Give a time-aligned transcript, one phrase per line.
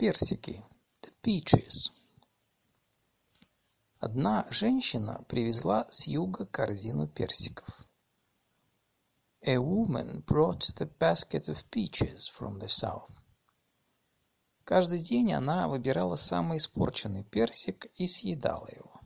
[0.00, 0.64] Персики.
[1.02, 1.90] The peaches.
[3.98, 7.86] Одна женщина привезла с юга корзину персиков.
[9.42, 13.10] A woman brought the basket of peaches from the south.
[14.64, 19.02] Каждый день она выбирала самый испорченный персик и съедала его.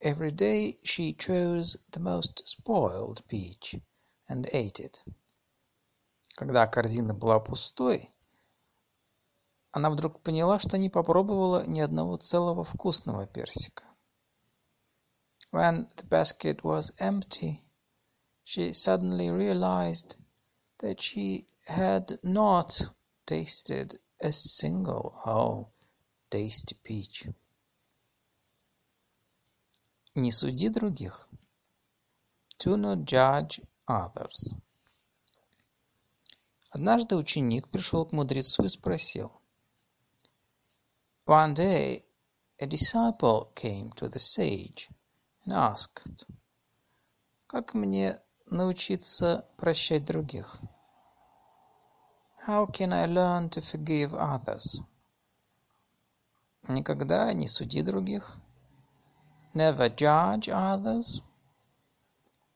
[0.00, 3.74] Every day she chose the most spoiled peach
[4.28, 5.02] and ate it.
[6.36, 8.12] Когда корзина была пустой,
[9.72, 13.84] она вдруг поняла, что не попробовала ни одного целого вкусного персика.
[15.52, 17.62] When the basket was empty,
[18.44, 20.16] she suddenly realized
[20.78, 22.90] that she had not
[23.26, 25.72] tasted a single whole
[26.30, 27.28] tasty peach.
[30.14, 31.28] Не суди других.
[32.58, 34.52] Do not judge others.
[36.70, 39.39] Однажды ученик пришел к мудрецу и спросил.
[41.29, 42.05] One day
[42.59, 44.89] a disciple came to the sage
[45.43, 46.25] and asked,
[47.47, 50.59] «Как мне научиться прощать других?»
[52.47, 54.79] How can I learn to forgive others?
[56.67, 58.37] Никогда не суди других.
[59.55, 61.23] Never judge others.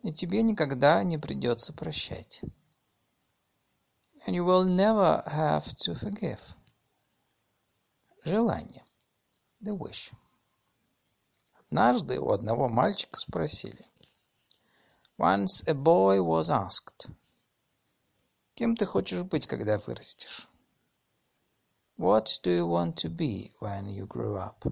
[0.03, 2.43] И тебе никогда не придется прощать.
[4.27, 6.39] And you will never have to forgive.
[8.25, 8.83] Желание.
[9.61, 10.14] The wish.
[11.69, 13.84] Однажды у одного мальчика спросили.
[15.19, 17.11] Once a boy was asked.
[18.55, 20.48] Кем ты хочешь быть, когда вырастешь?
[21.98, 24.64] What do you want to be when you grow up?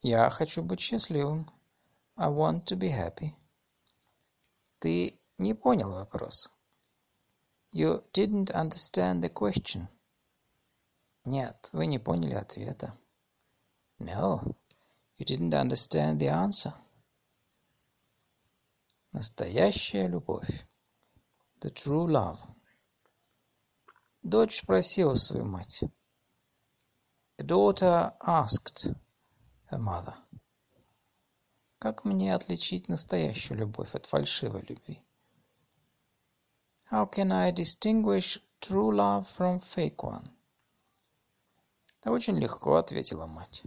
[0.00, 1.50] Я хочу быть счастливым.
[2.16, 3.34] I want to be happy.
[4.78, 6.48] Ты не понял вопрос.
[7.70, 9.88] You didn't understand the question.
[11.24, 12.94] Нет, вы не поняли ответа.
[13.98, 14.54] No,
[15.16, 16.74] you didn't understand the answer.
[19.12, 20.66] Настоящая любовь.
[21.60, 22.38] The true love.
[24.22, 25.84] Дочь спросила свою мать.
[27.38, 28.94] The daughter asked
[29.70, 30.14] her mother.
[31.78, 35.02] Как мне отличить настоящую любовь от фальшивой любви?
[36.90, 40.28] How can I distinguish true love from fake one?
[42.04, 43.62] «Да очень легко»,— ответила мать.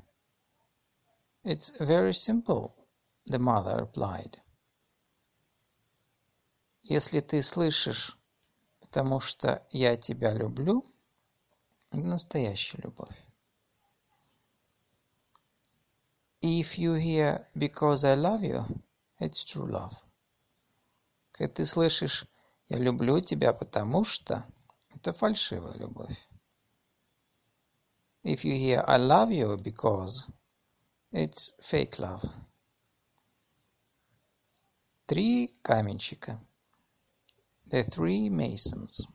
[1.44, 2.72] «It's very simple»,—
[3.28, 4.40] the mother replied.
[6.84, 8.16] «Если ты слышишь,
[8.80, 10.86] потому что я тебя люблю,
[11.90, 13.18] это настоящая любовь.
[16.42, 18.64] If you hear because I love you,
[19.20, 19.94] it's true love.
[21.32, 22.28] Когда ты слышишь
[22.70, 24.46] «я люблю тебя, потому что»—
[24.94, 26.27] это фальшивая любовь.
[28.28, 30.28] If you hear I love you because,
[31.14, 32.26] it's fake love.
[35.06, 36.38] Три каменщика.
[37.72, 39.08] The three masons.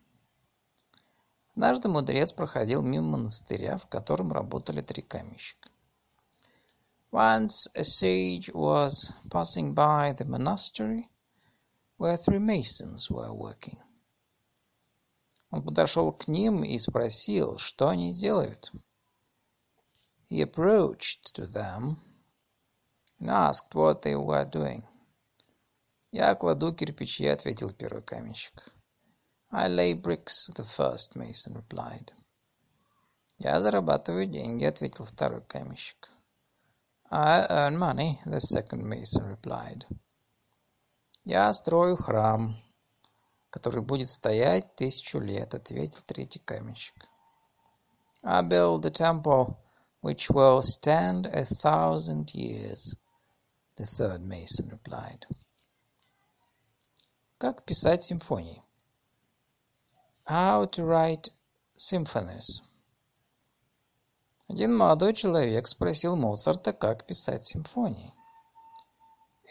[1.54, 5.68] Однажды мудрец проходил мимо монастыря, в котором работали три каменщика.
[7.10, 11.06] Once a sage was passing by the monastery
[11.98, 13.78] where three masons were working.
[15.50, 18.72] Он подошел к ним и спросил, что они делают.
[20.32, 22.00] He approached them
[23.20, 24.82] and asked what they were doing.
[26.10, 28.72] «Я кладу кирпичи»,— ответил первый каменщик.
[29.50, 32.14] «I lay bricks»,— the first mason replied.
[33.36, 36.08] «Я зарабатываю деньги»,— ответил второй каменщик.
[37.10, 39.84] «I earn money»,— the second mason replied.
[41.26, 42.56] «Я строю храм,
[43.50, 47.06] который будет стоять тысячу лет»,— ответил третий каменщик.
[48.22, 49.58] «I build the temple
[50.01, 52.95] which will stand a thousand years,
[53.75, 55.25] the third mason replied.
[57.39, 58.63] Как писать симфонии?
[60.25, 61.29] How to write
[61.75, 62.61] symphonies.
[64.49, 68.13] Один молодой человек спросил Моцарта, как писать симфонии.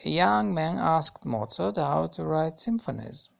[0.04, 3.30] A young man asked Mozart how to write symphonies.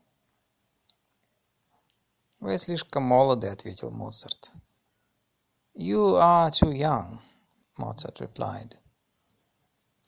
[2.41, 4.53] «Вы слишком молоды», — ответил Моцарт.
[5.75, 7.21] «You are too young»,
[7.79, 8.79] Mozart replied.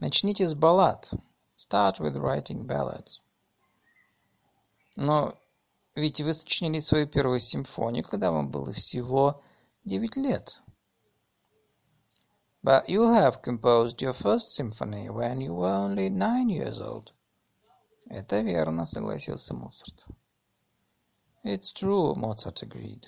[0.00, 1.12] «Начните с баллад.
[1.54, 3.20] Start with writing ballads».
[4.96, 5.38] «Но
[5.94, 9.42] ведь вы сочинили свою первую симфонию, когда вам было всего
[9.84, 10.62] девять лет».
[12.62, 17.12] «But you have composed your first symphony when you were only nine years old».
[18.08, 20.06] «Это верно», — согласился Моцарт.
[21.44, 23.04] «It's true», — Mozart agreed.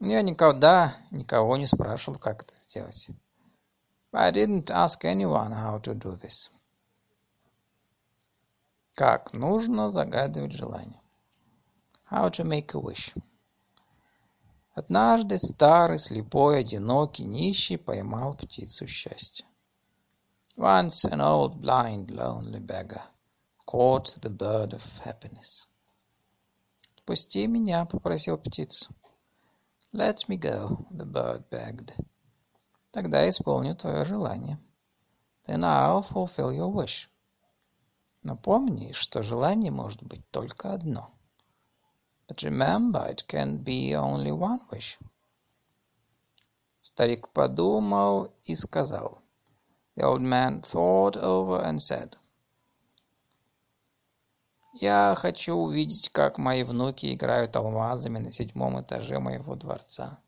[0.00, 3.10] Я никогда никого не спрашивал, как это сделать.
[4.12, 6.50] I didn't ask anyone how to do this.
[8.94, 11.00] Как нужно загадывать желание.
[12.10, 13.14] How to make a wish.
[14.74, 19.46] Однажды старый, слепой, одинокий, нищий поймал птицу счастья.
[20.56, 23.02] Once an old, blind, lonely beggar
[23.66, 25.66] caught the bird of happiness.
[27.04, 28.94] «Пусти меня»,— попросил птицу.
[29.92, 31.92] «Let me go»,— the bird begged.
[32.92, 34.58] Тогда исполню твое желание.
[35.46, 37.08] Then I'll fulfill your wish.
[38.22, 41.12] Но помни, что желание может быть только одно.
[42.28, 44.98] But remember, it can be only one wish.
[46.80, 49.22] Старик подумал и сказал.
[49.96, 52.16] The old man thought over and said.
[54.72, 60.22] Я хочу увидеть, как мои внуки играют алмазами на седьмом этаже моего дворца.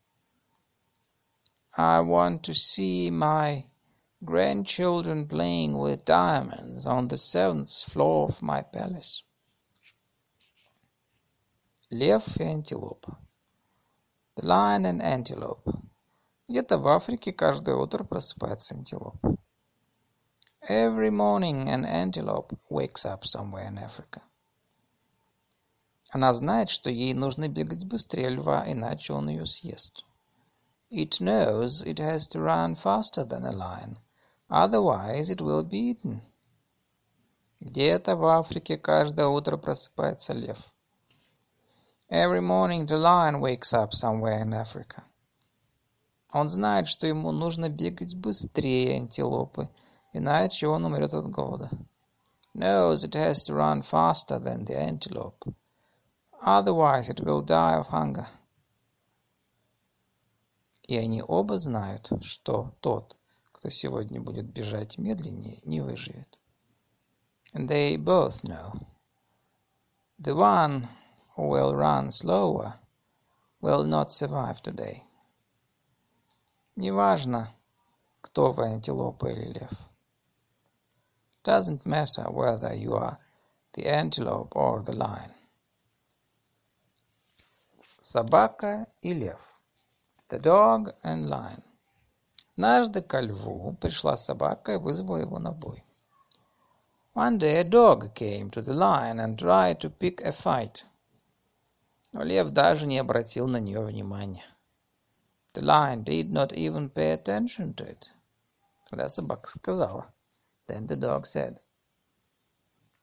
[1.76, 3.64] I want to see my
[4.20, 9.22] grandchildren playing with diamonds on the seventh floor of my palace.
[11.90, 13.18] Лев и антилопа.
[14.34, 15.72] The lion and antelope.
[16.48, 19.36] Где-то в Африке каждое утро просыпается антилопа.
[20.68, 24.20] Every morning an antelope wakes up somewhere in Africa.
[26.14, 30.04] Она знает, что ей нужно бегать быстрее льва, иначе он ее съест.
[30.90, 33.96] It knows it has to run faster than a lion,
[34.50, 36.20] otherwise it will be eaten.
[37.60, 40.58] Где-то в Африке каждое утро просыпается лев.
[42.10, 45.04] Every morning the lion wakes up somewhere in Africa.
[46.30, 49.70] Он знает, что ему нужно бегать быстрее антилопы,
[50.12, 51.70] иначе он умрет от голода.
[52.54, 55.54] Knows it has to run faster than the antelope,
[56.41, 58.27] otherwise it will die of hunger.
[60.87, 63.17] И они оба знают, что тот,
[63.51, 66.39] кто сегодня будет бежать медленнее, не выживет.
[67.53, 68.79] And they both know.
[70.19, 70.87] The one
[71.35, 72.75] who will run slower
[73.61, 75.03] will not survive today.
[76.75, 77.53] Неважно,
[78.21, 79.71] кто вы, антилопа или лев.
[81.43, 83.17] Doesn't matter whether you are
[83.73, 85.31] the antelope or the lion.
[88.04, 89.38] Собака и лев.
[90.28, 91.62] The dog and lion.
[92.56, 95.84] Однажды ко льву пришла собака и вызвала его на бой.
[97.14, 100.84] One day a dog came to the lion and tried to pick a fight.
[102.12, 104.46] Но лев даже не обратил на нее внимания.
[105.54, 108.08] The lion did not even pay attention to it.
[108.90, 110.12] Тогда собака сказала.
[110.66, 111.60] Then the dog said.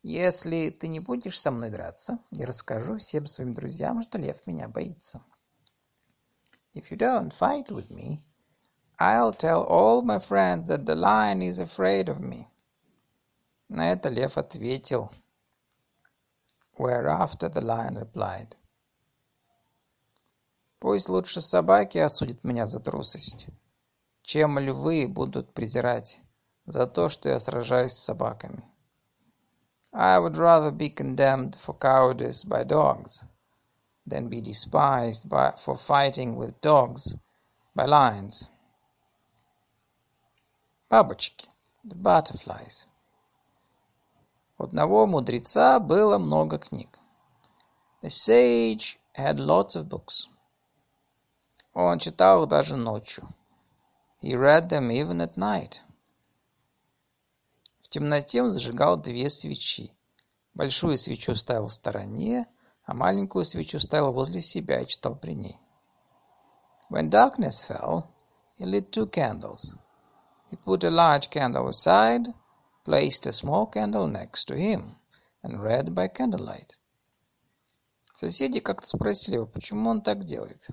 [0.02, 4.70] Если ты не будешь со мной драться, я расскажу всем своим друзьям, что лев меня
[4.70, 5.22] боится.
[6.74, 8.22] If you don't fight with me,
[8.98, 12.48] I'll tell all my friends that the lion is afraid of me.
[13.68, 15.12] На это лев ответил.
[16.78, 18.56] Whereafter the lion replied.
[20.80, 23.48] Пусть лучше собаки осудят меня за трусость,
[24.22, 26.22] чем львы будут презирать
[26.66, 28.64] за то, что я сражаюсь с собаками.
[29.93, 33.25] I would rather be condemned for cowardice by dogs
[34.07, 37.15] than be despised by, for fighting with dogs
[37.75, 38.49] by lions.
[40.91, 41.49] Бабочки,
[41.85, 42.87] the butterflies.
[44.59, 46.99] У одного мудреца было много книг.
[48.03, 50.29] The sage had lots of books.
[51.73, 53.33] Он читал их даже ночью.
[54.21, 55.83] He read them even at night.
[57.90, 59.92] Темноте он зажигал две свечи.
[60.54, 62.48] Большую свечу ставил в стороне,
[62.86, 65.58] а маленькую свечу ставил возле себя и читал при ней.
[66.92, 68.08] When darkness fell,
[68.58, 69.76] he lit two candles.
[70.52, 72.28] He put a large candle aside,
[72.84, 74.96] placed a small candle next to him,
[75.42, 76.78] and read by candlelight.
[78.14, 80.70] Соседи как-то спросили его, почему он так делает.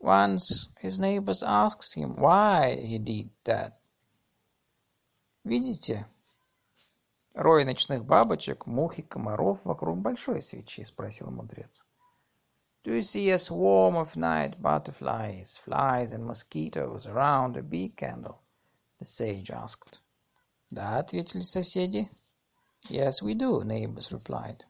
[0.00, 3.72] Once his neighbors asked him why he did that.
[5.44, 6.06] Видите,
[7.34, 11.82] Рой ночных бабочек, мух и комаров вокруг большой свечи, спросил мудрец.
[12.84, 18.40] Do you see a swarm of night butterflies, flies and mosquitoes around a big candle?
[18.98, 20.00] The sage asked.
[20.70, 22.10] Да, ответили соседи.
[22.90, 24.64] Yes, we do, neighbors replied.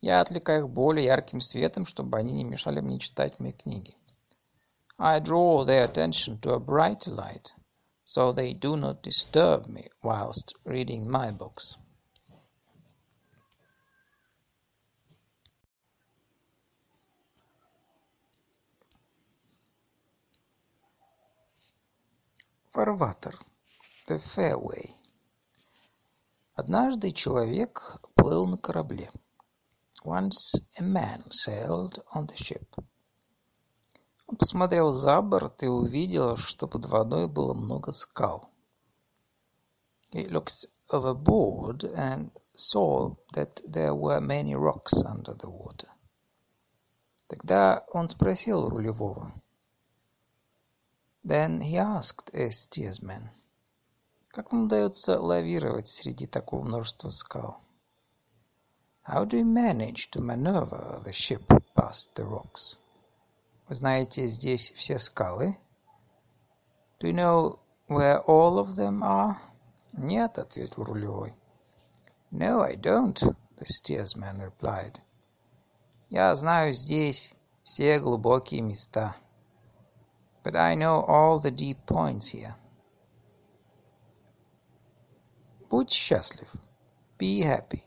[0.00, 3.96] Я отвлекаю их более ярким светом, чтобы они не мешали мне читать мои книги.
[4.98, 7.54] I draw their attention to a brighter light,
[8.08, 11.76] so they do not disturb me whilst reading my books.
[22.72, 23.34] Фарватер.
[24.06, 24.94] The Fairway.
[26.54, 29.10] Однажды человек плыл на корабле.
[30.02, 32.74] Once a man sailed on the ship.
[34.28, 38.50] Он посмотрел за борт и увидел, что под водой было много скал.
[40.12, 45.88] He looked overboard and saw that there were many rocks under the water.
[47.26, 49.32] Тогда он спросил рулевого.
[51.24, 53.30] Then he asked a steersman.
[54.28, 57.62] Как вам удается лавировать среди такого множества скал?
[59.06, 62.78] How do you manage to maneuver the ship past the rocks?
[63.68, 65.58] Вы знаете здесь все скалы?
[67.00, 69.36] Do you know where all of them are?
[69.92, 71.34] Нет, ответил рулевой.
[72.30, 73.14] No, I don't,
[73.56, 75.00] the steersman replied.
[76.08, 79.14] Я знаю здесь все глубокие места.
[80.42, 82.54] But I know all the deep points here.
[85.68, 86.50] Будь счастлив.
[87.18, 87.82] Be happy.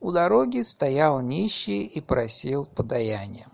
[0.00, 3.47] У дороги стоял нищий и просил подаяния.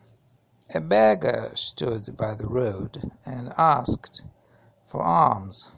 [0.74, 4.24] A beggar stood by the road and asked
[4.86, 5.72] for alms.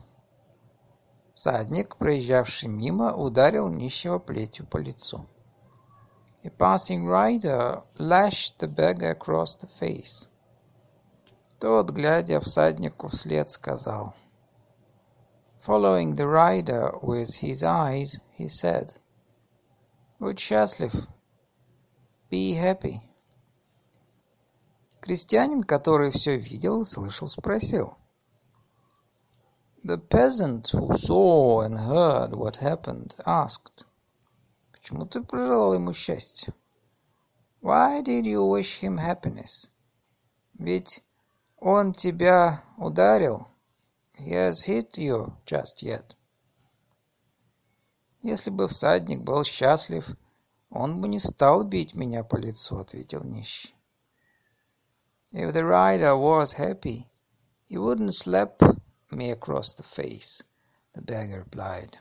[1.34, 5.26] Всадник, проезжавший мимо, ударил нищего плетью по лицу.
[6.44, 10.26] A passing rider lashed the beggar across the face.
[11.58, 14.22] Тот, глядя всаднику вслед, сказал —
[15.62, 18.94] Following the rider with his eyes, he said,
[20.18, 21.06] Будь счастлив.
[22.28, 23.00] Be happy.
[25.01, 27.97] Крестьянин, который все видел и слышал, спросил.
[29.83, 33.85] The peasant who saw and heard what happened asked,
[34.71, 36.53] Почему ты пожелал ему счастья?
[37.61, 39.69] Why did you wish him happiness?
[40.53, 41.03] Ведь
[41.57, 43.47] он тебя ударил.
[44.17, 46.15] He has hit you just yet.
[48.21, 50.07] Если бы всадник был счастлив,
[50.69, 53.73] он бы не стал бить меня по лицу, ответил нищий.
[55.33, 57.09] If the rider was happy,
[57.65, 58.61] he wouldn't slap
[59.11, 60.41] me across the face,
[60.93, 61.97] the beggar replied.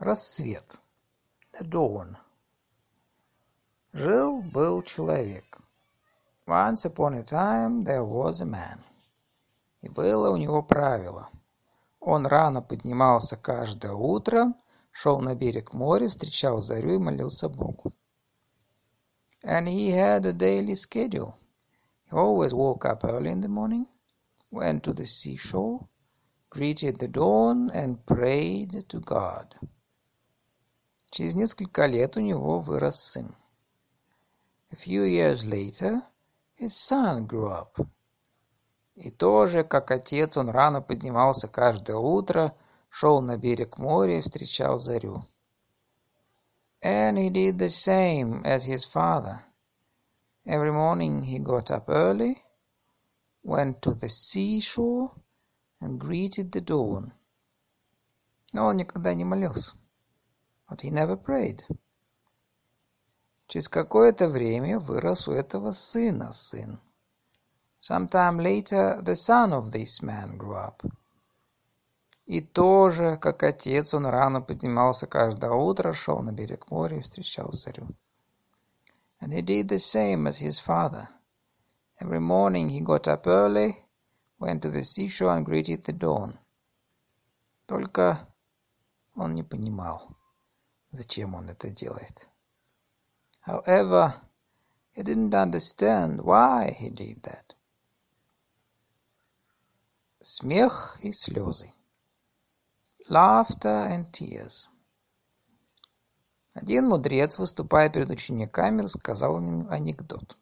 [0.00, 0.78] Рассвет.
[1.52, 2.16] The dawn.
[3.92, 5.58] Жил-был человек.
[6.46, 8.78] Once upon a time there was a man.
[9.82, 11.28] И было у него правило.
[12.00, 14.54] Он рано поднимался каждое утро,
[14.92, 17.92] шел на берег моря, встречал зарю и молился Богу.
[19.43, 21.37] And he had a daily schedule.
[22.09, 23.87] He always woke up early in the morning,
[24.51, 25.87] went to the seashore,
[26.49, 29.55] greeted the dawn and prayed to God.
[31.11, 33.35] Через несколько лет у него вырос сын.
[34.71, 36.01] A few years later,
[36.55, 37.85] his son grew up.
[38.95, 42.55] И тоже, как отец, он рано поднимался каждое утро,
[42.89, 45.25] шел на берег моря и встречал зарю.
[46.81, 49.43] And he did the same as his father.
[50.45, 52.43] Every morning he got up early,
[53.43, 55.15] went to the seashore
[55.79, 57.13] and greeted the dawn.
[58.51, 59.75] Но он никогда не молился.
[60.69, 61.63] But he never prayed.
[63.47, 66.79] Через какое-то время вырос у этого сына сын.
[67.81, 70.83] Some time later the son of this man grew up.
[72.28, 77.50] И тоже, как отец, он рано поднимался каждое утро, шел на берег моря и встречал
[77.52, 77.88] зарю.
[79.18, 81.08] And he did the same as his father.
[81.98, 83.82] Every morning he got up early,
[84.38, 86.38] went to the seashore and greeted the dawn.
[87.66, 88.28] Только
[89.16, 90.14] он не понимал,
[90.92, 92.28] зачем он это делает.
[93.46, 94.12] However,
[94.92, 97.54] he didn't understand why he did that.
[100.20, 101.72] Смех и слезы.
[103.08, 104.68] Laughter and tears.
[106.54, 110.36] Один мудрец, выступая перед учениками, рассказал им анекдот.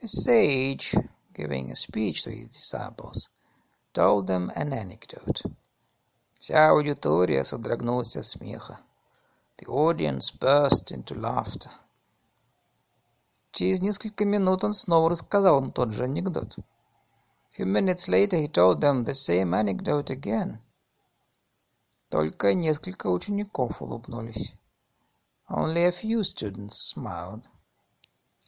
[0.00, 0.94] A sage,
[1.32, 3.28] giving a speech to his disciples,
[3.92, 5.42] told them an anecdote.
[6.38, 8.80] Вся аудитория содрогнулась от смеха.
[9.58, 11.70] The audience burst into laughter.
[13.52, 16.56] Через несколько минут он снова рассказал им тот же анекдот
[17.56, 20.58] few minutes later he told them the same anecdote again.
[22.14, 24.54] Только несколько учеников улыбнулись.
[25.50, 27.42] Only a few students smiled.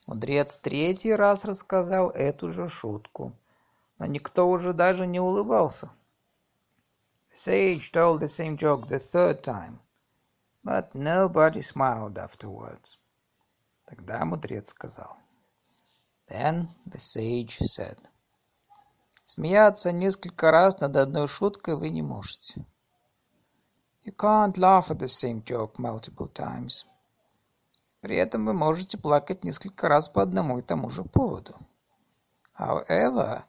[0.06, 3.32] Мудрец третий раз рассказал эту же шутку,
[3.98, 5.90] но никто уже даже не улыбался.
[7.34, 9.80] sage told the same joke the third time,
[10.62, 12.96] but nobody smiled afterwards.
[13.84, 15.16] Тогда мудрец сказал.
[16.28, 17.98] Then the sage said.
[19.24, 22.64] Смеяться несколько раз над одной шуткой вы не можете.
[24.05, 26.85] You can't laugh at the same joke multiple times.
[28.01, 31.55] При этом вы можете плакать несколько раз по одному и тому же поводу.
[32.57, 33.43] However,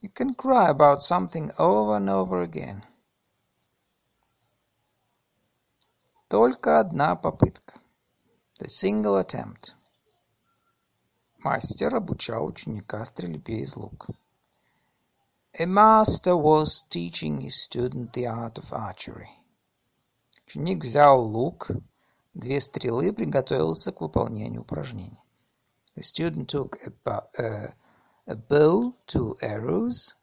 [0.00, 2.84] you can cry about something over and over again.
[6.28, 7.74] Только одна попытка.
[8.60, 9.74] The single attempt.
[11.38, 14.12] Мастер обучал ученика стрельбе из лука.
[15.58, 19.30] A master was teaching his student the art of archery.
[20.53, 21.71] Ученик взял лук,
[22.35, 25.17] две стрелы приготовился к выполнению упражнений.
[25.95, 27.73] The student took a, a,
[28.27, 30.13] a bow, two arrows,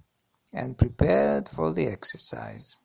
[0.52, 2.76] and prepared for the exercise.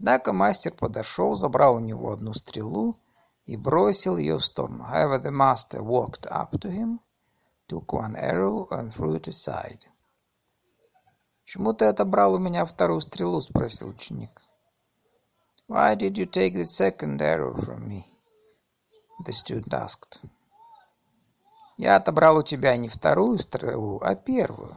[0.00, 2.98] Однако мастер подошел, забрал у него одну стрелу
[3.46, 4.82] и бросил ее в сторону.
[4.82, 6.98] However, the master walked up to him,
[7.68, 9.86] took one arrow and threw it aside.
[11.44, 14.42] «Почему ты отобрал у меня вторую стрелу?»– спросил ученик.
[15.68, 18.04] «Why did you take the second arrow from me?»
[19.24, 20.20] The student asked.
[21.76, 24.76] «Я отобрал у тебя не вторую стрелу, а первую».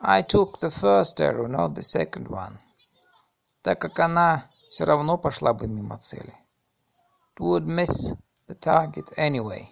[0.00, 2.58] I took the first arrow, not the second one
[3.64, 6.34] так как она все равно пошла бы мимо цели.
[7.34, 8.14] It would miss
[8.46, 9.66] the target anyway.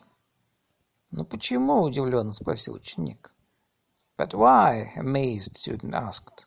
[1.10, 3.34] «Ну почему?»– удивленно спросил ученик.
[4.16, 4.94] But why?
[4.96, 6.46] Amazed student asked.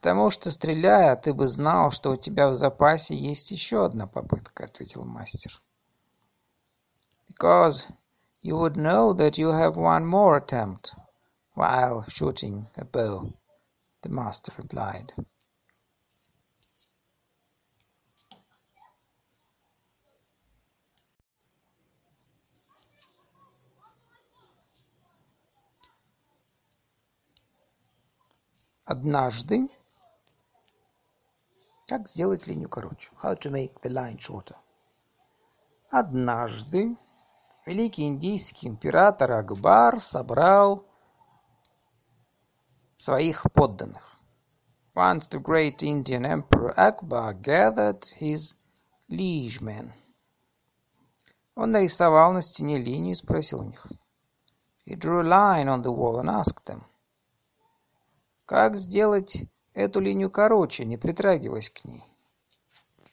[0.00, 4.64] «Потому что, стреляя, ты бы знал, что у тебя в запасе есть еще одна попытка»,—
[4.64, 5.60] ответил мастер.
[7.28, 7.86] «Because
[8.42, 10.94] you would know that you have one more attempt
[11.54, 13.30] while shooting a bow»,—
[14.02, 15.12] the master replied.
[28.86, 29.68] Однажды...
[31.90, 33.10] Как сделать линию короче?
[33.20, 34.54] How to make the line shorter.
[35.90, 36.96] Однажды
[37.66, 40.86] великий индийский император Акбар собрал
[42.96, 44.16] своих подданных.
[44.94, 48.56] Once the great Indian emperor Akbar gathered his
[49.08, 49.90] liegemen.
[51.56, 53.84] Он нарисовал на стене линию и спросил у них.
[54.86, 56.84] He drew a line on the wall and asked them.
[58.46, 62.04] Как сделать эту линию короче, не притрагиваясь к ней?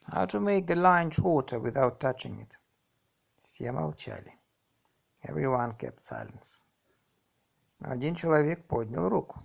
[0.09, 2.57] How to make the line shorter without touching it?
[3.39, 4.33] Все молчали.
[5.23, 6.57] Everyone kept silence.
[7.79, 9.43] Один человек поднял руку.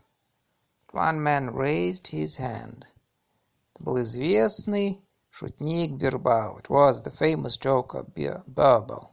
[0.93, 2.85] One man raised his hand.
[3.75, 6.59] Это был известный шутник Бирбау.
[6.59, 9.09] It was the famous joker Birbal.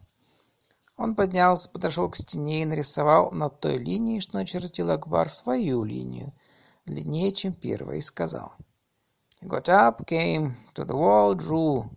[0.98, 6.34] Он поднялся, подошел к стене и нарисовал над той линией, что начертил Акбар, свою линию–
[6.89, 8.54] длиннее, чем первая, и сказал.
[9.41, 11.89] Got up, came to the wall, drew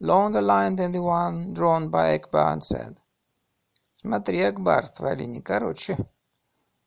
[0.00, 3.00] longer line than the one drawn by Akbar and said,
[3.94, 5.96] Смотри, Акбар, твоя линия короче.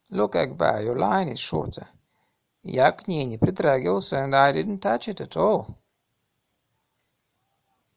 [0.10, 1.88] Look, Akbar, your line is shorter.
[2.64, 5.76] Я к ней не притрагивался, and I didn't touch it at all.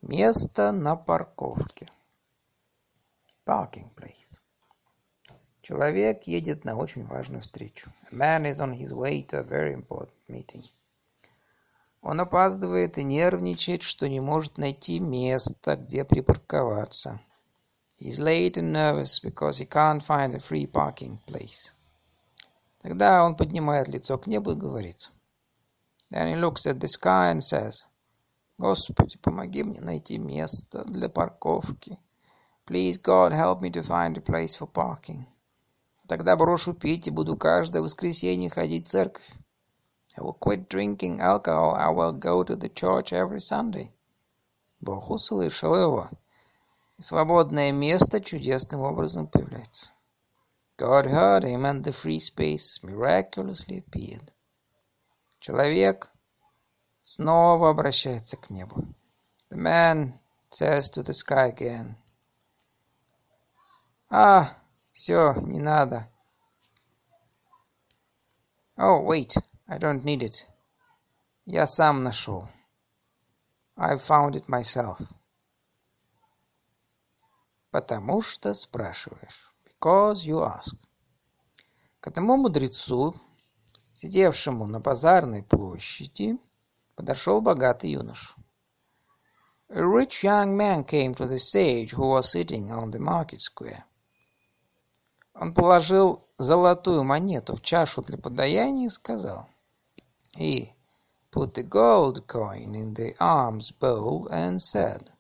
[0.00, 1.86] Место на парковке.
[3.44, 4.19] Parking place.
[5.70, 7.92] Человек едет на очень важную встречу.
[8.11, 10.64] A man is on his way to a very important meeting.
[12.02, 17.20] Он опаздывает и нервничает, что не может найти место, где припарковаться.
[18.00, 21.72] He's late and nervous because he can't find a free parking place.
[22.83, 25.12] Тогда он поднимает лицо к небу и говорит.
[26.11, 27.87] Then he looks at the sky and says,
[28.59, 31.96] Господи, помоги мне найти место для парковки.
[32.66, 35.26] Please, God, help me to find a place for parking.
[36.10, 39.30] Тогда брошу пить и буду каждое воскресенье ходить в церковь.
[40.16, 41.76] I will quit drinking alcohol.
[41.76, 43.92] I will go to the church every Sunday.
[44.80, 46.10] Бог услышал его.
[46.98, 49.92] И свободное место чудесным образом появляется.
[50.76, 54.32] God heard him, and the free space miraculously appeared.
[55.38, 56.10] Человек
[57.02, 58.82] снова обращается к небу.
[59.48, 60.18] The man
[60.50, 61.94] says to the sky again.
[64.10, 64.59] Ah,
[65.00, 66.06] Все, не надо.
[68.76, 69.32] Oh, wait,
[69.66, 70.46] I don't need it.
[71.46, 72.46] Я сам нашел.
[73.76, 75.00] I found it myself.
[77.70, 79.54] Потому что спрашиваешь.
[79.64, 80.76] Because you ask.
[82.00, 83.14] К одному мудрецу,
[83.94, 86.38] сидевшему на базарной площади,
[86.94, 88.34] подошел богатый юноша.
[89.70, 93.86] A rich young man came to the sage who was sitting on the market square.
[95.34, 99.48] Он положил золотую монету в чашу для подаяния и сказал,
[100.36, 100.72] He
[101.30, 105.10] put the gold coin in the alms bowl and said,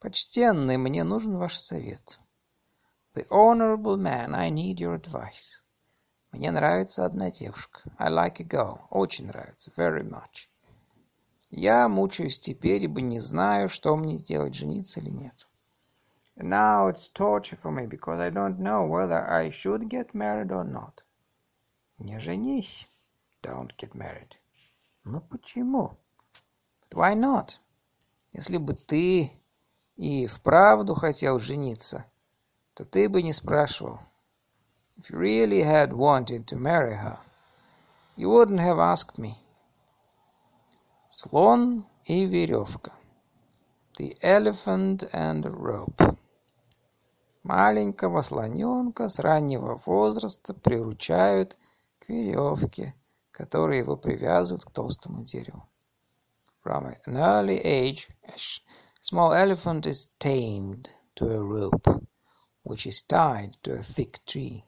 [0.00, 2.18] Почтенный, мне нужен ваш совет.
[3.14, 5.62] The honorable man, I need your advice.
[6.32, 7.82] Мне нравится одна девушка.
[7.96, 8.80] I like a girl.
[8.90, 9.70] Очень нравится.
[9.76, 10.48] Very much.
[11.50, 15.46] Я мучаюсь теперь, ибо не знаю, что мне сделать, жениться или нет.
[16.36, 20.50] And now it's torture for me because I don't know whether I should get married
[20.50, 21.02] or not.
[21.98, 22.86] Не женись.
[23.42, 24.34] Don't get married.
[25.04, 25.96] Ну почему?
[26.90, 27.58] But why not?
[28.32, 29.30] Если бы ты
[29.96, 32.04] и вправду хотел жениться,
[32.74, 34.00] то ты бы не спрашивал.
[34.96, 37.18] If you really had wanted to marry her,
[38.16, 39.36] you wouldn't have asked me.
[41.08, 42.92] Слон и веревка.
[43.98, 46.16] The elephant and rope.
[47.44, 51.58] Маленького слоненка с раннего возраста приручают
[51.98, 52.94] к веревке,
[53.32, 55.68] которой его привязывают к толстому дереву.
[56.64, 58.38] From an early age, a
[59.02, 61.86] small elephant is tamed to a rope,
[62.62, 64.64] which is tied to a thick tree.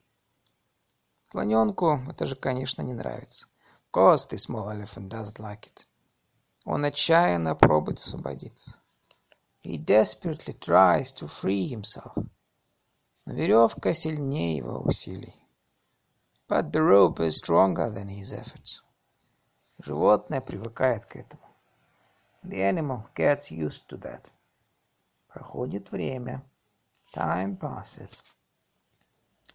[1.29, 3.47] Слоненку это же, конечно, не нравится.
[3.91, 5.87] Of course the small elephant doesn't like it.
[6.67, 8.79] Он отчаянно пробует освободиться.
[9.65, 12.15] He desperately tries to free himself.
[13.27, 15.35] Но веревка сильнее его усилий.
[16.49, 18.83] But the rope is stronger than his efforts.
[19.79, 21.43] Животное привыкает к этому.
[22.45, 24.23] The animal gets used to that.
[25.27, 26.45] Проходит время.
[27.13, 28.23] Time passes.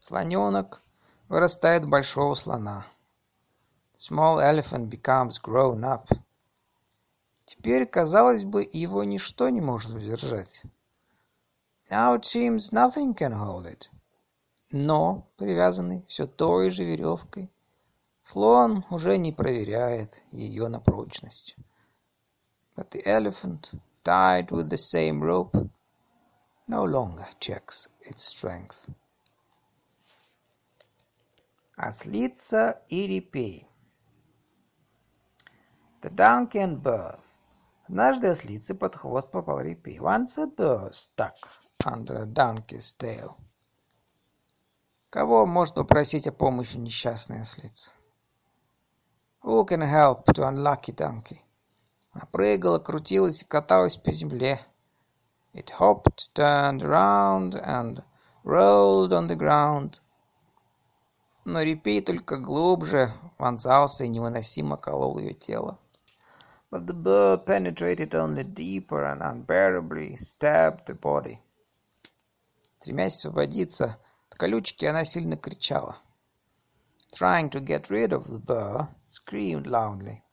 [0.01, 0.81] Слоненок
[1.29, 2.86] вырастает большого слона.
[3.95, 6.10] Small elephant becomes grown up.
[7.45, 10.63] Теперь, казалось бы, его ничто не может удержать.
[11.91, 13.89] Now it seems nothing can hold it.
[14.71, 17.51] Но, привязанный все той же веревкой,
[18.23, 21.58] слон уже не проверяет ее на прочность.
[22.77, 23.73] But the elephant,
[24.06, 25.54] tied with the same rope,
[26.65, 28.89] no longer checks its strength.
[31.75, 33.67] Ослица и репей.
[36.01, 37.19] The donkey and bird.
[37.89, 39.99] Однажды ослице под хвост попал репей.
[39.99, 41.36] Once a bird stuck
[41.85, 43.37] under a donkey's tail.
[45.09, 47.91] Кого может попросить о помощи несчастная ослица?
[49.43, 51.41] Who can help to unlucky donkey?
[52.13, 54.59] Она прыгала, крутилась и каталась по земле.
[55.53, 58.03] It hopped, turned around and
[58.43, 59.99] rolled on the ground
[61.45, 65.79] но репей только глубже вонзался и невыносимо колол ее тело.
[66.69, 71.39] But the burr penetrated only deeper and unbearably stabbed the body.
[72.81, 73.99] Стремясь освободиться
[74.31, 75.99] от колючки, она сильно кричала.
[77.13, 80.23] Trying to get rid of the burr, screamed loudly.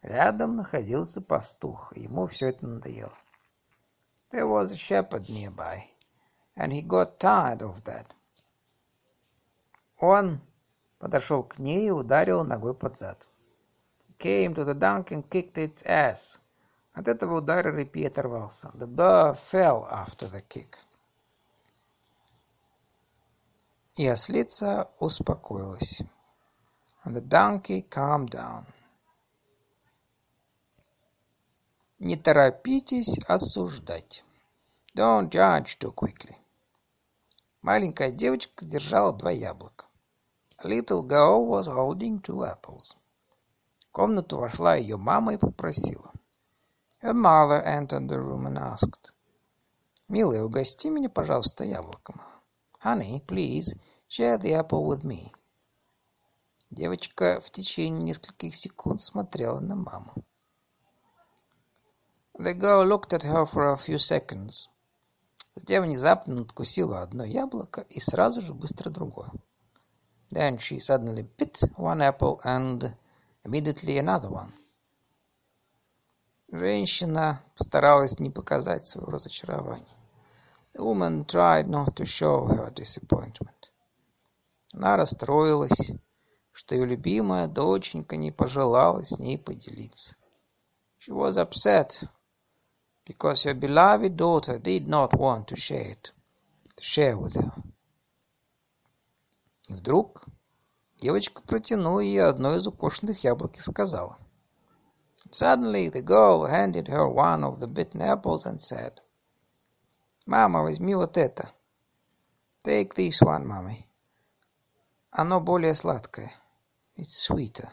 [0.00, 3.12] Рядом находился пастух, и ему все это надоело.
[4.30, 5.90] There was a shepherd nearby,
[6.56, 8.06] and he got tired of that.
[9.98, 10.40] Он
[10.98, 13.26] подошел к ней и ударил ногой под зад.
[14.18, 16.38] Came to the donkey and kicked its ass.
[16.98, 18.72] От этого удара репей оторвался.
[18.74, 20.76] The bird fell after the kick.
[23.94, 26.02] И ослица успокоилась.
[27.04, 28.64] And the donkey calmed down.
[32.00, 34.24] Не торопитесь осуждать.
[34.96, 36.34] Don't judge too quickly.
[37.62, 39.86] Маленькая девочка держала два яблока.
[40.64, 42.96] A little girl was holding two apples.
[43.86, 46.12] В комнату вошла ее мама и попросила.
[47.01, 49.11] Her mother entered the room and asked.
[50.07, 52.21] Милая, угости меня, пожалуйста, яблоком.
[52.83, 53.75] Honey, please,
[54.07, 55.31] share the apple with me.
[56.71, 60.13] Девочка в течение нескольких секунд смотрела на маму.
[62.39, 64.69] The girl looked at her for a few seconds.
[65.55, 69.31] Затем внезапно надкусила одно яблоко и сразу же быстро другое.
[70.31, 72.95] Then she suddenly bit one apple and
[73.43, 74.51] immediately another one.
[76.50, 79.86] Женщина постаралась не показать своего разочарования.
[80.72, 83.70] The woman tried not to show her disappointment.
[84.72, 85.92] Она расстроилась,
[86.52, 90.16] что ее любимая доченька не пожелала с ней поделиться.
[90.98, 92.08] She was upset
[93.04, 96.14] because her beloved daughter did not want to share it,
[96.76, 97.52] to share with her.
[99.68, 100.24] И вдруг
[100.96, 104.18] девочка протянула ей одно из укошенных яблок и сказала.
[105.30, 109.00] Suddenly the girl handed her one of the bitten apples and said,
[110.26, 111.52] «Мама, возьми вот это».
[112.64, 113.86] Take this one, mommy.
[115.10, 116.32] Оно более сладкое.
[116.96, 117.70] It's sweeter.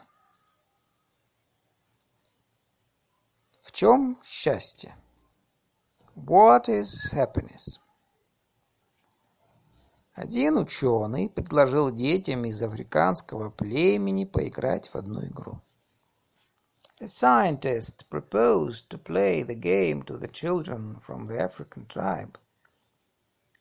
[3.62, 4.94] В чем счастье?
[6.14, 7.78] What is happiness?
[10.14, 15.60] Один ученый предложил детям из африканского племени поиграть в одну игру.
[17.01, 22.37] A scientist proposed to play the game to the children from the African tribe.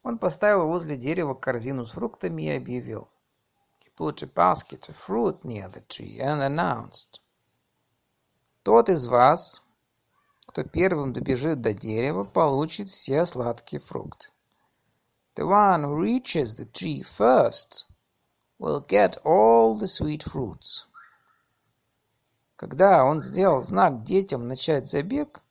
[0.03, 3.09] Он поставил возле дерева корзину с фруктами и объявил.
[3.83, 7.21] He put a basket of fruit near the tree and announced.
[8.63, 9.63] Тот из вас,
[10.47, 14.29] кто первым добежит до дерева, получит все сладкие фрукты.
[15.35, 17.87] The one who reaches the tree first
[18.59, 20.87] will get all the sweet fruits.
[22.56, 25.42] Когда он сделал знак детям начать забег,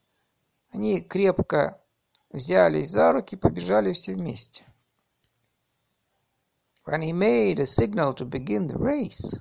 [0.70, 1.78] они крепко
[2.30, 4.64] взялись за руки и побежали все вместе.
[6.86, 9.40] When he made a signal to begin the race,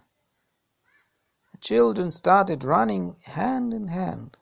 [1.52, 4.38] the children started running hand in hand.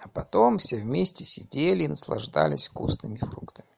[0.00, 3.68] А потом все вместе сидели и наслаждались вкусными фруктами.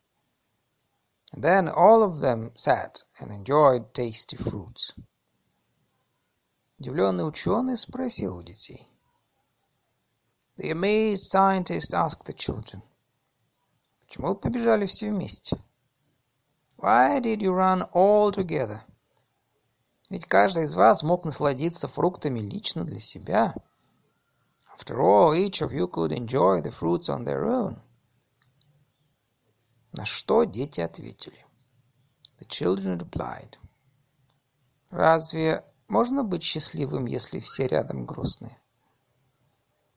[1.33, 4.93] then all of them sat and enjoyed tasty fruits.
[6.81, 8.89] Удивленный ученый спросил у детей.
[10.57, 12.81] The amazed scientist asked the children.
[14.01, 15.63] Почему вы побежали все вместе?
[16.79, 18.81] Why did you run all together?
[20.09, 23.55] Ведь каждый из вас мог насладиться фруктами лично для себя.
[24.75, 27.79] After all, each of you could enjoy the fruits on their own.
[29.93, 31.45] На что дети ответили?
[32.39, 33.59] The children replied.
[34.89, 38.57] Разве можно быть счастливым, если все рядом грустные?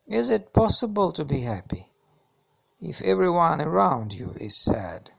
[0.08, 1.86] Is it possible to be happy
[2.79, 5.12] if everyone around you is sad?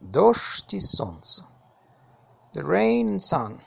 [0.00, 1.44] Дождь и солнце.
[2.52, 3.60] The rain and sun.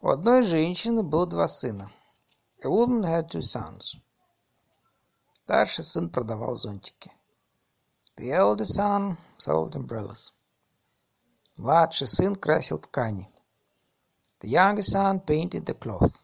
[0.00, 1.90] У одной женщины было два сына.
[2.64, 3.96] A woman had two sons.
[5.44, 7.10] Старший сын продавал зонтики.
[8.16, 10.32] The elder son sold umbrellas.
[11.56, 13.28] Младший сын красил ткани.
[14.40, 16.14] The younger son painted the cloth.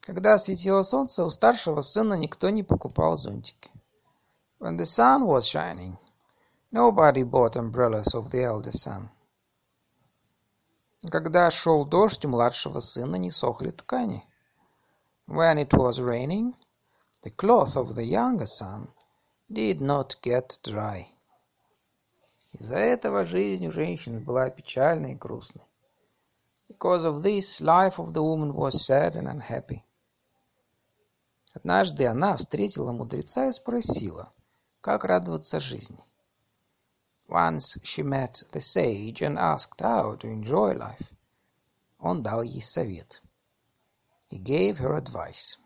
[0.00, 3.70] Когда светило солнце, у старшего сына никто не покупал зонтики.
[4.58, 5.96] When the sun was shining,
[6.72, 9.08] nobody bought umbrellas of the elder son.
[11.08, 14.26] Когда шел дождь, у младшего сына не сохли ткани.
[15.28, 16.54] When it was raining,
[17.22, 18.88] the cloth of the younger son
[19.52, 21.06] did not get dry.
[22.52, 25.64] Из-за этого жизнь у женщины была печальной и грустной.
[26.68, 29.82] Because of this, life of the woman was sad and unhappy.
[31.54, 34.32] Однажды она встретила мудреца и спросила,
[34.80, 35.98] как радоваться жизни.
[37.26, 41.12] Once she met the sage and asked how to enjoy life.
[41.98, 43.20] Он дал ей совет.
[44.30, 45.58] He gave her advice.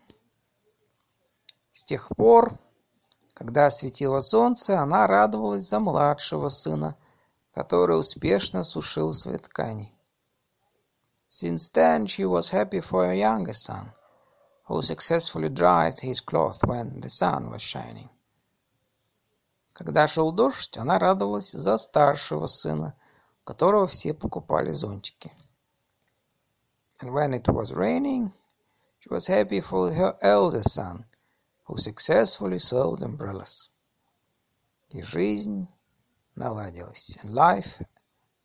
[1.73, 2.59] С тех пор,
[3.33, 6.95] когда светило солнце, она радовалась за младшего сына,
[7.51, 9.91] который успешно сушил свои ткани.
[11.27, 13.91] Since then she was happy for her younger son,
[14.67, 18.09] who successfully dried his cloth when the sun was shining.
[19.73, 22.95] Когда шел дождь, она радовалась за старшего сына,
[23.41, 25.31] у которого все покупали зонтики.
[26.99, 28.31] And when it was raining,
[28.99, 31.07] she was happy for her elder son,
[31.65, 33.69] who successfully sold umbrellas.
[34.89, 35.67] И жизнь
[36.35, 37.81] наладилась, and life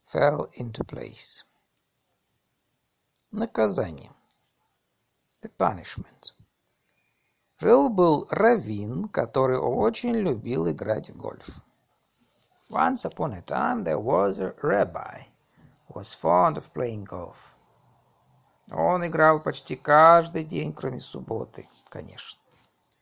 [0.04, 1.44] fell into place.
[3.32, 4.10] Наказание.
[5.42, 6.32] The punishment.
[7.60, 11.60] Жил-был раввин, который очень любил играть в гольф.
[12.70, 15.22] Once upon a time there was a rabbi
[15.86, 17.36] who was fond of playing golf.
[18.70, 22.38] Он играл почти каждый день, кроме субботы, конечно.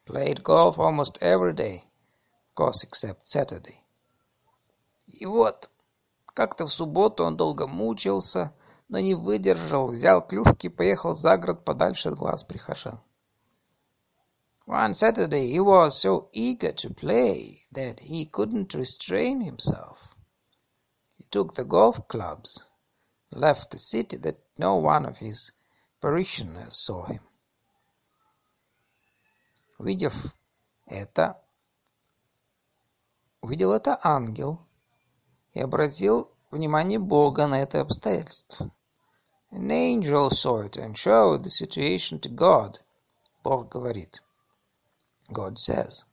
[0.05, 1.83] Played golf almost every day,
[2.49, 3.81] of course, except Saturday.
[5.07, 5.69] И вот,
[6.33, 8.53] как-то в субботу он долго мучился,
[8.89, 12.99] но не выдержал, взял клюшки и поехал за город подальше от глаз прихожан.
[14.67, 20.15] One Saturday he was so eager to play that he couldn't restrain himself.
[21.17, 22.65] He took the golf clubs,
[23.31, 25.51] left the city that no one of his
[25.99, 27.21] parishioners saw him.
[29.78, 30.34] Увидев
[30.86, 31.42] это,
[33.40, 34.60] увидел это ангел
[35.52, 38.70] и обратил внимание Бога на это обстоятельство.
[39.52, 42.80] An angel saw it and showed the situation to God.
[43.42, 44.22] Бог говорит.
[45.28, 46.04] God says.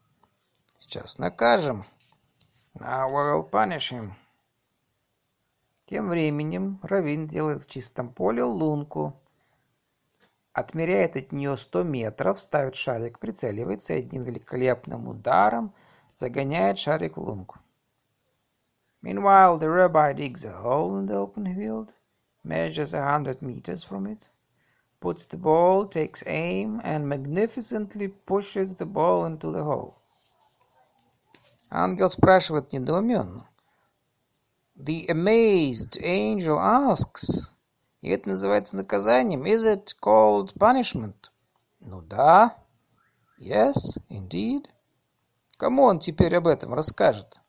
[0.77, 1.83] Сейчас накажем.
[2.75, 4.13] Now we punish him.
[5.87, 9.19] Тем временем Равин делает в чистом поле лунку.
[10.53, 15.73] Отмеряет от нее сто метров, ставит шарик, прицеливается одним великолепным ударом
[16.15, 17.57] загоняет шарик в лунку.
[19.01, 21.91] Meanwhile, the rabbi digs a hole in the open field,
[22.43, 24.27] measures a hundred meters from it,
[25.01, 29.95] puts the ball, takes aim, and magnificently pushes the ball into the hole.
[31.71, 33.47] Ангел спрашивает недоуменно.
[34.75, 37.49] The amazed angel asks,
[38.03, 39.45] и это называется наказанием.
[39.45, 41.31] Is it called punishment?
[41.79, 42.57] Ну да.
[43.39, 44.69] Yes, indeed.
[45.57, 47.39] Кому он теперь об этом расскажет?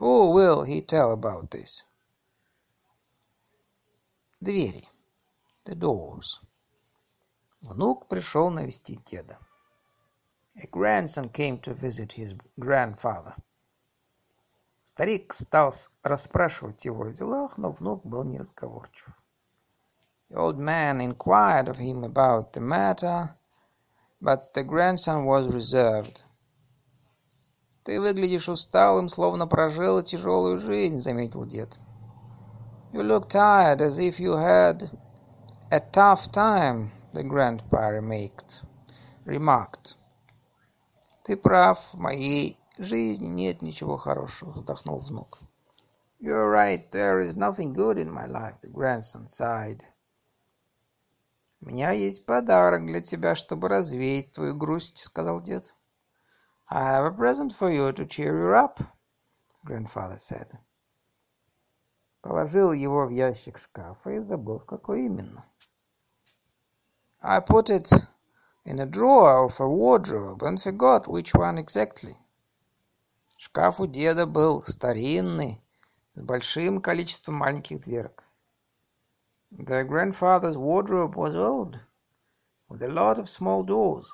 [0.00, 1.84] Who will he tell about this?
[4.40, 4.88] Двери.
[5.64, 6.40] The doors.
[7.62, 9.38] Внук пришел навестить деда.
[10.56, 13.36] A grandson came to visit his grandfather.
[14.82, 19.14] Старик стал расспрашивать его о делах, но внук был неразговорчив.
[20.33, 23.35] The old man inquired of him about the matter,
[24.21, 26.21] but the grandson was reserved.
[27.83, 31.77] «Ты выглядишь усталым, словно прожил тяжелую жизнь», — заметил дед.
[32.93, 34.91] «You look tired, as if you had
[35.71, 38.61] a tough time», — the grandpa remarked.
[39.25, 39.95] remarked.
[41.23, 45.39] «Ты прав, в моей жизни нет ничего хорошего», — вздохнул внук.
[46.21, 49.83] «You're right, there is nothing good in my life», — the grandson sighed.
[51.64, 55.74] «У меня есть подарок для тебя, чтобы развеять твою грусть»,— сказал дед.
[56.68, 58.86] "I have a present for you to cheer you up,"
[59.64, 60.58] grandfather said.
[62.20, 65.46] Положил его в ящик шкафа и забыл, какой именно.
[67.22, 67.90] I put it
[68.66, 72.14] in a drawer of a wardrobe and forgot which one exactly.
[73.38, 75.58] Шкаф у деда был старинный,
[76.14, 78.23] с большим количеством маленьких дверок.
[79.53, 81.79] The grandfather's wardrobe was old,
[82.67, 84.11] with a lot of small doors.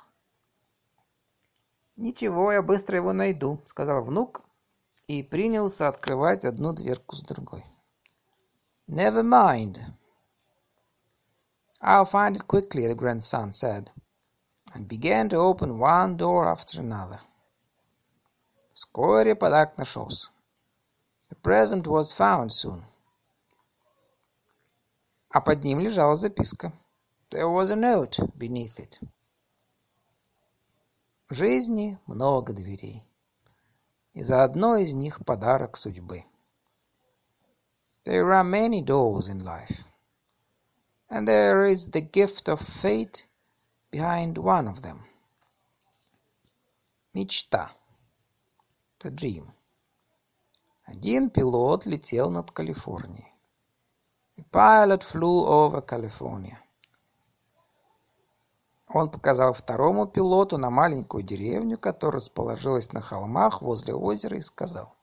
[1.96, 4.42] «Ничего, я быстро его найду», — сказал внук
[5.08, 7.64] и принялся открывать одну дверку с другой.
[8.88, 9.78] «Never mind.
[11.80, 13.90] I'll find it quickly», — the grandson said,
[14.74, 17.20] and began to open one door after another.
[18.72, 20.30] Вскоре подарок нашелся.
[21.30, 22.84] The present was found soon.
[25.33, 26.73] А под ним лежала записка.
[27.29, 28.99] There was a note beneath it.
[31.29, 33.07] В жизни много дверей,
[34.13, 36.25] и за одной из них подарок судьбы.
[38.03, 39.85] There are many doors in life,
[41.09, 43.25] and there is the gift of fate
[43.89, 45.05] behind one of them.
[47.13, 47.71] Мечта.
[48.99, 49.53] The dream.
[50.83, 53.30] Один пилот летел над Калифорнией.
[54.41, 56.57] A pilot flew over California.
[58.87, 64.95] Он показал второму пилоту на маленькую деревню, которая расположилась на холмах возле озера, и сказал.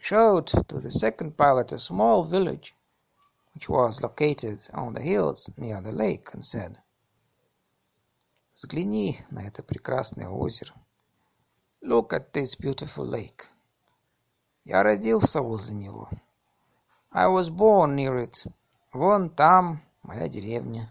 [0.00, 2.74] Showed to the second pilot a small village
[3.54, 6.78] which was located on the hills near the lake, and said,
[8.54, 10.74] «Взгляни на это прекрасное озеро.
[11.82, 13.44] Look at this beautiful lake.
[14.64, 16.08] Я родился возле него.
[17.14, 18.46] I was born near it.
[18.92, 20.90] Вон там моя деревня.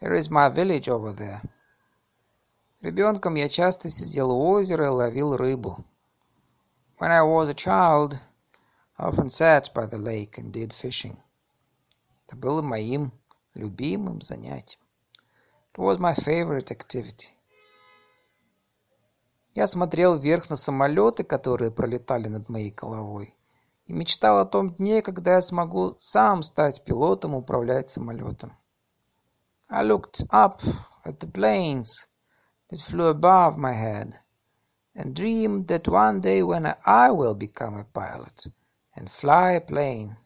[0.00, 1.40] There is my village over there.
[2.80, 5.84] Ребенком я часто сидел у озера и ловил рыбу.
[6.98, 8.20] When I was a child,
[8.96, 11.16] I often sat by the lake and did fishing.
[12.26, 13.12] Это было моим
[13.54, 14.80] любимым занятием.
[15.74, 17.32] It was my favorite activity.
[19.54, 23.35] Я смотрел вверх на самолеты, которые пролетали над моей головой,
[23.86, 28.56] и мечтал о том дне, когда я смогу сам стать пилотом и управлять самолетом.
[29.68, 30.60] I looked up
[31.04, 32.06] at the planes
[32.68, 34.18] that flew above my head,
[34.94, 38.46] and dreamed that one day when I will become a pilot
[38.94, 40.16] and fly a plane.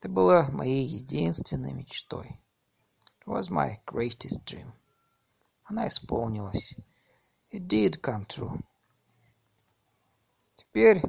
[0.00, 2.40] Это было моей единственной мечтой.
[3.20, 4.72] It was my greatest dream.
[5.64, 6.74] Она исполнилась.
[7.50, 8.60] It did come true.
[10.56, 11.02] Теперь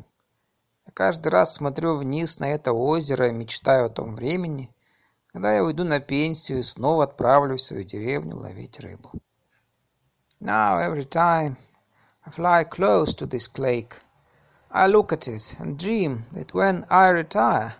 [0.89, 4.73] я каждый раз смотрю вниз на это озеро и мечтаю о том времени,
[5.31, 9.11] когда я уйду на пенсию и снова отправлюсь в свою деревню ловить рыбу.
[10.39, 11.57] Now every time
[12.25, 13.97] I fly close to this lake,
[14.71, 17.75] I look at it and dream that when I retire,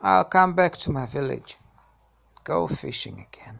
[0.00, 1.58] I'll come back to my village
[2.44, 3.58] go fishing again.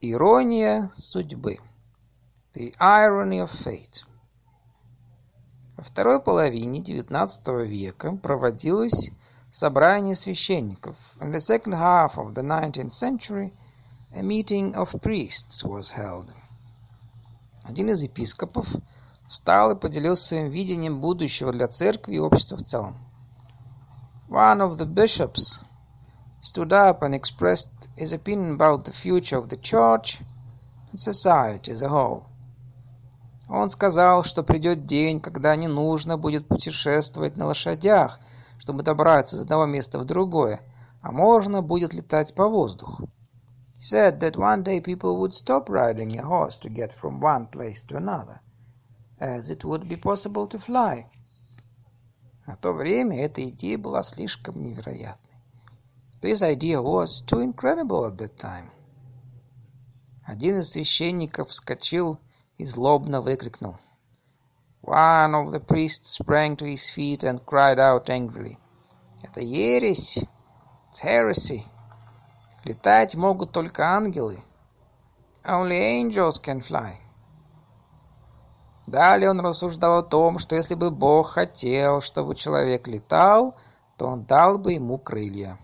[0.00, 1.58] Ирония судьбы.
[2.54, 4.02] The irony of fate.
[5.76, 9.10] Во второй половине XIX века проводилось
[9.50, 10.96] собрание священников.
[11.20, 13.52] In the second half of the nineteenth century,
[14.14, 16.32] a meeting of priests was held.
[17.64, 18.66] Один из епископов
[19.28, 22.96] встал и поделился своим видением будущего для церкви и общества в целом.
[24.30, 25.62] One of the bishops
[26.40, 30.22] stood up and expressed his opinion about the future of the church
[30.90, 32.24] and society as a whole.
[33.48, 38.18] Он сказал, что придет день, когда не нужно будет путешествовать на лошадях,
[38.58, 40.60] чтобы добраться из одного места в другое,
[41.00, 43.08] а можно будет летать по воздуху.
[43.76, 47.46] He said that one day people would stop riding a horse to get from one
[47.46, 48.40] place to another,
[49.20, 51.06] as it would be possible to fly.
[52.46, 55.36] На то время эта идея была слишком невероятной.
[56.20, 58.70] This idea was too incredible at that time.
[60.24, 62.18] Один из священников вскочил
[62.58, 63.76] и злобно выкрикнул.
[64.82, 68.56] One of the priests sprang to his feet and cried out angrily.
[69.22, 70.24] Это ересь!
[70.90, 71.64] It's heresy!
[72.64, 74.42] Летать могут только ангелы.
[75.44, 76.96] Only angels can fly.
[78.86, 83.56] Далее он рассуждал о том, что если бы Бог хотел, чтобы человек летал,
[83.96, 85.58] то он дал бы ему крылья.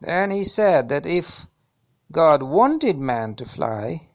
[0.00, 1.46] Then he said that if
[2.10, 4.09] God wanted man to fly,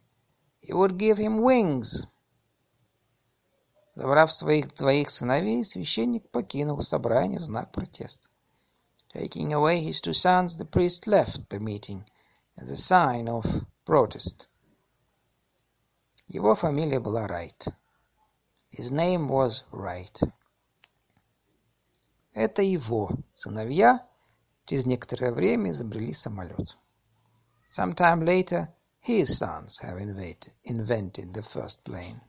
[0.65, 2.05] he would give him wings.
[3.95, 8.27] Забрав своих двоих сыновей, священник покинул собрание в знак протеста.
[9.13, 12.03] Taking away his two sons, the priest left the meeting
[12.57, 13.45] as a sign of
[13.85, 14.47] protest.
[16.27, 17.67] Его фамилия была Райт.
[18.71, 20.19] His name was Wright.
[22.33, 24.05] Это его сыновья
[24.65, 26.75] Через некоторое время изобрели самолет.
[27.69, 28.67] Some time later,
[29.05, 32.19] his sons have invented the first plane.